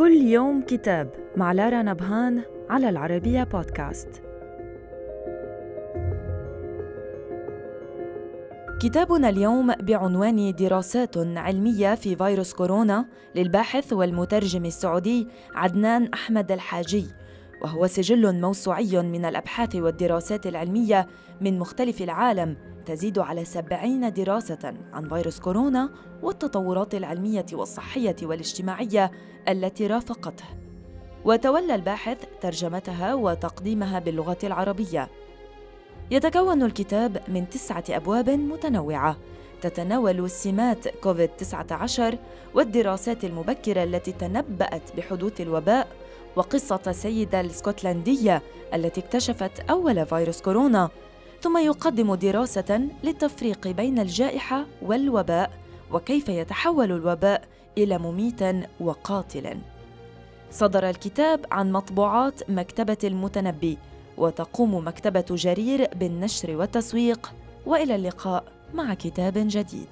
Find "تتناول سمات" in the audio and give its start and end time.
39.62-40.88